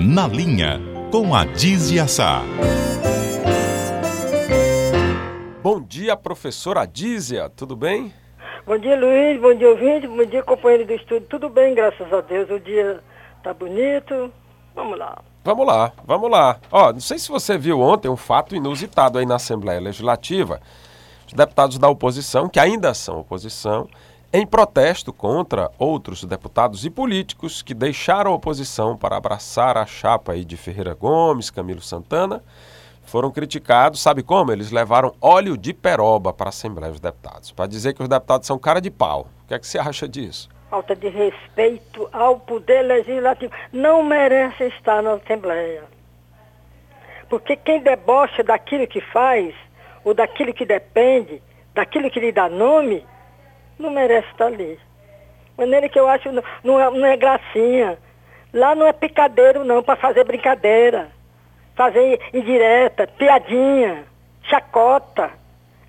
[0.00, 2.42] Na Linha, com a Dizia Sá.
[5.60, 8.14] Bom dia, professora Dízia, tudo bem?
[8.64, 9.40] Bom dia, Luiz.
[9.40, 10.06] Bom dia, ouvinte.
[10.06, 11.26] Bom dia, companheiro do estúdio.
[11.28, 12.48] Tudo bem, graças a Deus.
[12.48, 13.00] O dia
[13.42, 14.32] tá bonito.
[14.72, 15.18] Vamos lá.
[15.42, 16.60] Vamos lá, vamos lá.
[16.70, 20.60] Ó, não sei se você viu ontem um fato inusitado aí na Assembleia Legislativa.
[21.26, 23.88] Os deputados da oposição, que ainda são oposição,
[24.32, 30.32] em protesto contra outros deputados e políticos que deixaram a oposição para abraçar a chapa
[30.32, 32.42] aí de Ferreira Gomes, Camilo Santana,
[33.04, 34.52] foram criticados, sabe como?
[34.52, 38.46] Eles levaram óleo de peroba para a Assembleia dos Deputados, para dizer que os deputados
[38.46, 39.28] são cara de pau.
[39.44, 40.50] O que é que você acha disso?
[40.68, 43.50] Falta de respeito ao poder legislativo.
[43.72, 45.84] Não merece estar na Assembleia.
[47.30, 49.54] Porque quem debocha daquilo que faz,
[50.04, 51.42] ou daquilo que depende,
[51.74, 53.06] daquilo que lhe dá nome,
[53.78, 54.78] não merece estar ali.
[55.56, 57.98] Maneira que eu acho não, não, é, não é gracinha.
[58.52, 61.10] Lá não é picadeiro não, para fazer brincadeira
[61.78, 64.04] fazer indireta, piadinha,
[64.42, 65.30] chacota.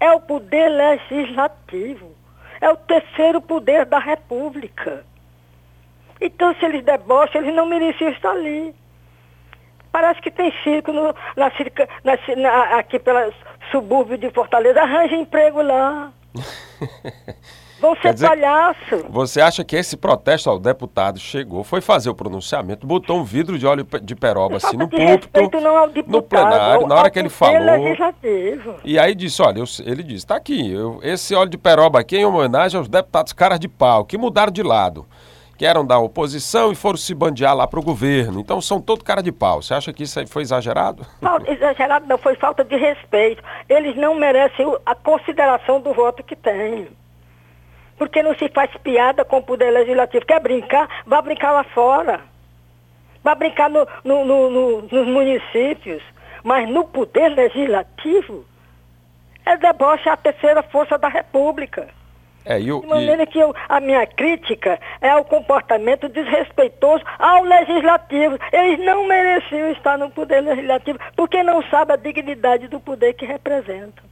[0.00, 2.14] É o poder legislativo.
[2.58, 5.04] É o terceiro poder da República.
[6.18, 8.74] Então, se eles debocham, eles não mereciam estar ali.
[9.92, 11.52] Parece que tem circo no, na,
[12.02, 13.30] na, na, aqui pela
[13.70, 14.80] subúrbio de Fortaleza.
[14.80, 16.10] Arranja emprego lá.
[18.00, 19.06] Ser dizer, palhaço.
[19.08, 23.58] Você acha que esse protesto ao deputado chegou, foi fazer o pronunciamento, botou um vidro
[23.58, 25.60] de óleo de peroba assim no púlpito,
[26.06, 27.54] no plenário, na hora que ele falou.
[28.84, 32.16] E aí disse, olha, eu, ele disse, tá aqui, eu, esse óleo de peroba aqui
[32.16, 35.06] é em homenagem aos deputados caras de pau, que mudaram de lado.
[35.56, 38.40] Que eram da oposição e foram se bandear lá para o governo.
[38.40, 39.62] Então são todo cara de pau.
[39.62, 41.06] Você acha que isso aí foi exagerado?
[41.20, 43.40] Falta, exagerado não, foi falta de respeito.
[43.68, 46.88] Eles não merecem a consideração do voto que têm.
[47.96, 50.26] Porque não se faz piada com o poder legislativo.
[50.26, 50.88] Quer brincar?
[51.06, 52.20] Vá brincar lá fora.
[53.22, 56.02] Vá brincar no, no, no, nos municípios.
[56.42, 58.44] Mas no poder legislativo,
[59.46, 61.88] é deboche a terceira força da República.
[62.44, 63.26] É, e o, de maneira e...
[63.26, 68.38] que eu, a minha crítica é o comportamento desrespeitoso ao legislativo.
[68.52, 73.24] Eles não mereciam estar no poder legislativo porque não sabem a dignidade do poder que
[73.24, 74.04] representam.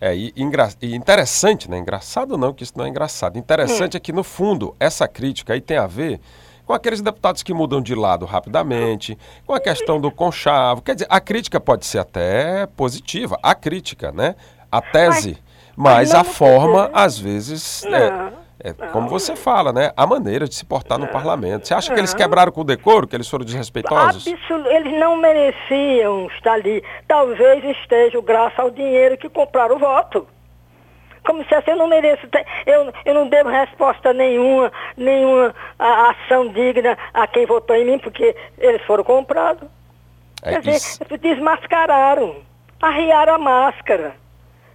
[0.00, 0.68] É, e, engra...
[0.80, 1.78] e, interessante, né?
[1.78, 3.38] Engraçado não, que isso não é engraçado.
[3.38, 3.98] Interessante hum.
[3.98, 6.20] é que, no fundo, essa crítica aí tem a ver
[6.64, 9.16] com aqueles deputados que mudam de lado rapidamente,
[9.46, 10.82] com a questão do conchavo.
[10.82, 14.36] Quer dizer, a crítica pode ser até positiva, a crítica, né?
[14.70, 15.38] A tese,
[15.74, 17.84] mas, mas a forma, às vezes.
[17.84, 18.26] É, não.
[18.28, 19.92] É, é como você fala, né?
[19.96, 21.66] A maneira de se portar no parlamento.
[21.66, 24.26] Você acha que eles quebraram com o decoro, que eles foram desrespeitosos?
[24.26, 26.82] Absol eles não mereciam estar ali.
[27.06, 30.26] Talvez esteja graças ao dinheiro que compraram o voto.
[31.24, 32.26] Como se assim, eu não mereço,
[32.64, 38.34] eu, eu não devo resposta nenhuma, nenhuma ação digna a quem votou em mim, porque
[38.56, 39.68] eles foram comprados.
[40.42, 42.36] É Quer dizer, desmascararam,
[42.80, 44.14] arriaram a máscara.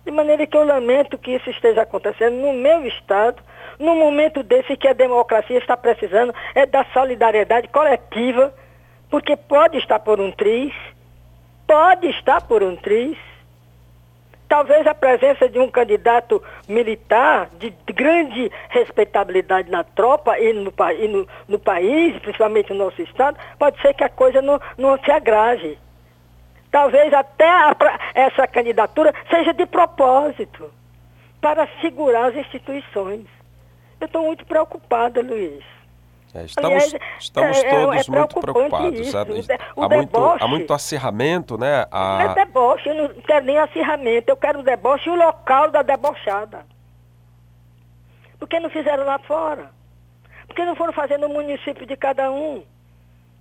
[0.05, 3.41] De maneira que eu lamento que isso esteja acontecendo no meu estado,
[3.79, 8.53] num momento desse que a democracia está precisando é da solidariedade coletiva,
[9.09, 10.73] porque pode estar por um triz,
[11.65, 13.17] pode estar por um triz.
[14.49, 21.07] Talvez a presença de um candidato militar de grande respeitabilidade na tropa e no, e
[21.07, 25.09] no, no país, principalmente no nosso estado, pode ser que a coisa não, não se
[25.09, 25.77] agrave.
[26.73, 27.75] Talvez até a,
[28.15, 30.73] essa candidatura seja de propósito,
[31.39, 33.27] para segurar as instituições.
[34.01, 35.63] Eu estou muito preocupada, Luiz.
[36.33, 38.99] É, estamos Aliás, estamos é, é todos é muito preocupados.
[38.99, 39.15] Isso.
[39.15, 39.21] Há,
[39.75, 41.85] o há, muito, há muito acirramento, né?
[41.91, 45.69] Não é deboche, eu não quero nem acirramento, eu quero o deboche e o local
[45.69, 46.65] da debochada.
[48.39, 49.69] Por que não fizeram lá fora?
[50.47, 52.63] Por que não foram fazer no município de cada um?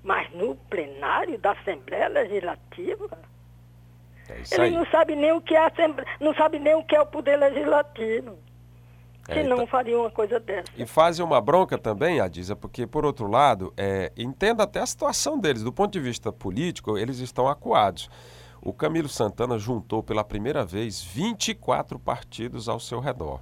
[0.03, 3.19] Mas no plenário da Assembleia Legislativa?
[4.29, 6.97] É Ele não sabe nem o que é a Assembleia, não sabe nem o que
[6.97, 8.39] é o poder legislativo
[9.25, 9.67] que é, não tá...
[9.67, 10.69] faria uma coisa dessa.
[10.77, 15.39] E fazem uma bronca também, Adisa, porque, por outro lado, é, entenda até a situação
[15.39, 15.63] deles.
[15.63, 18.11] Do ponto de vista político, eles estão acuados.
[18.61, 23.41] O Camilo Santana juntou pela primeira vez 24 partidos ao seu redor.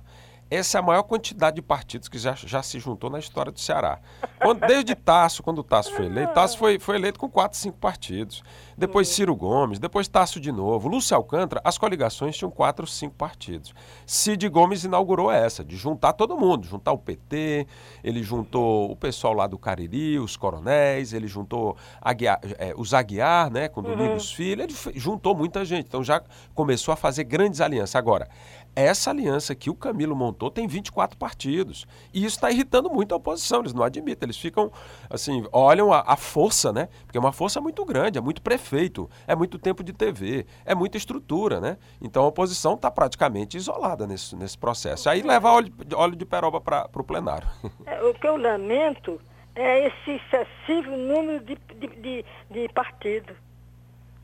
[0.51, 3.61] Essa é a maior quantidade de partidos que já, já se juntou na história do
[3.61, 4.01] Ceará.
[4.43, 7.79] Quando, desde Tasso, quando o Tasso foi eleito, Tasso foi, foi eleito com quatro, cinco
[7.79, 8.43] partidos.
[8.77, 10.89] Depois Ciro Gomes, depois Tasso de novo.
[10.89, 13.73] Lúcio Alcântara, as coligações tinham quatro, cinco partidos.
[14.05, 17.67] Cid Gomes inaugurou essa, de juntar todo mundo, juntar o PT,
[18.03, 23.53] ele juntou o pessoal lá do Cariri, os coronéis, ele juntou Aguiar, é, os Aguiar,
[23.53, 24.37] né, com Domingos uhum.
[24.37, 25.87] Filho, ele juntou muita gente.
[25.87, 26.21] Então já
[26.55, 27.95] começou a fazer grandes alianças.
[27.95, 28.29] Agora,
[28.75, 31.87] Essa aliança que o Camilo montou tem 24 partidos.
[32.15, 34.27] E isso está irritando muito a oposição, eles não admitem.
[34.27, 34.71] Eles ficam,
[35.09, 36.89] assim, olham a, a, força, né?
[37.05, 40.75] Porque é uma força muito grande, é muito prefeito, é muito tempo de TV, é
[40.75, 41.77] muita estrutura, né?
[42.01, 45.09] Então a oposição está praticamente isolada nesse, nesse processo.
[45.11, 47.49] Aí leva óleo, óleo de peroba para o plenário.
[47.87, 49.21] É, o que eu lamento
[49.55, 53.37] é esse excessivo número de, de, de, de partidos.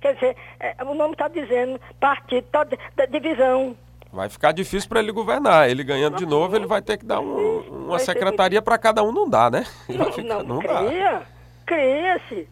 [0.00, 3.76] Quer dizer, é, o nome está dizendo partido, tá, da divisão.
[4.16, 5.68] Vai ficar difícil para ele governar.
[5.68, 9.12] Ele ganhando de novo, ele vai ter que dar um, uma secretaria para cada um,
[9.12, 9.66] não dá, né?
[9.90, 11.22] Não, ficar, não, não cria,
[11.66, 12.48] cria-se.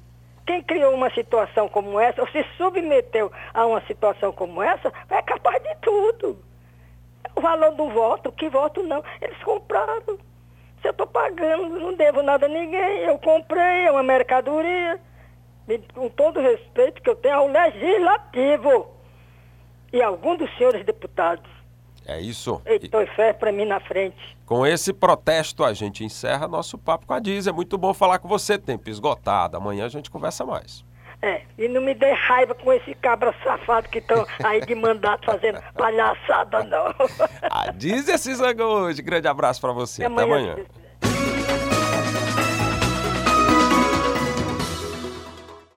[0.46, 5.22] Quem criou uma situação como essa, ou se submeteu a uma situação como essa, é
[5.22, 6.36] capaz de tudo.
[7.34, 10.18] O valor do voto, que voto não, eles compraram.
[10.82, 15.00] Se eu estou pagando, não devo nada a ninguém, eu comprei, é uma mercadoria.
[15.94, 18.86] Com todo o respeito que eu tenho ao legislativo
[19.94, 21.53] e algum dos senhores deputados.
[22.06, 22.60] É isso.
[22.66, 24.36] Heitor e fé para mim na frente.
[24.44, 27.46] Com esse protesto, a gente encerra nosso papo com a Diz.
[27.46, 29.56] É muito bom falar com você, tempo esgotado.
[29.56, 30.84] Amanhã a gente conversa mais.
[31.22, 35.24] É, e não me dê raiva com esse cabra safado que estão aí de mandato
[35.24, 36.94] fazendo palhaçada, não.
[37.50, 39.00] a Diz esses hoje.
[39.00, 40.04] Grande abraço para você.
[40.04, 40.52] Até amanhã.
[40.52, 40.83] Até amanhã.